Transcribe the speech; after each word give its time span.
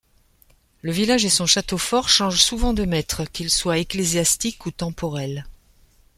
Le 0.81 0.91
village 0.91 1.25
et 1.25 1.29
son 1.29 1.45
château-fort 1.45 2.09
changent 2.09 2.41
souvent 2.43 2.73
de 2.73 2.85
maître, 2.85 3.23
qu'ils 3.25 3.51
soient 3.51 3.77
ecclésiastiques 3.77 4.65
ou 4.65 4.71
temporels. 4.71 5.45